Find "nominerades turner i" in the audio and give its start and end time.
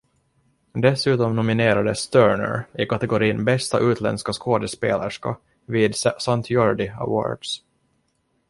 1.35-2.85